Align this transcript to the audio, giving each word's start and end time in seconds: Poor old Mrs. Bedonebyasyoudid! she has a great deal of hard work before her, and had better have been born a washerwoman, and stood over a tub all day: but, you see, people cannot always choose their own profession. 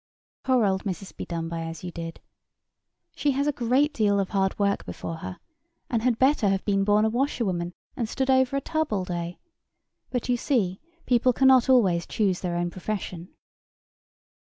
Poor 0.43 0.65
old 0.65 0.83
Mrs. 0.83 1.15
Bedonebyasyoudid! 1.15 2.17
she 3.15 3.31
has 3.33 3.45
a 3.45 3.51
great 3.51 3.93
deal 3.93 4.19
of 4.19 4.29
hard 4.29 4.57
work 4.57 4.83
before 4.83 5.17
her, 5.17 5.37
and 5.91 6.01
had 6.01 6.17
better 6.17 6.49
have 6.49 6.65
been 6.65 6.83
born 6.83 7.05
a 7.05 7.09
washerwoman, 7.09 7.71
and 7.95 8.09
stood 8.09 8.31
over 8.31 8.57
a 8.57 8.61
tub 8.61 8.91
all 8.91 9.05
day: 9.05 9.37
but, 10.09 10.27
you 10.27 10.37
see, 10.37 10.81
people 11.05 11.33
cannot 11.33 11.69
always 11.69 12.07
choose 12.07 12.39
their 12.41 12.55
own 12.55 12.71
profession. 12.71 13.29